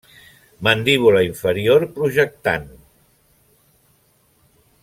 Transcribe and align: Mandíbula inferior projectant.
Mandíbula 0.67 1.19
inferior 1.27 1.85
projectant. 1.99 2.67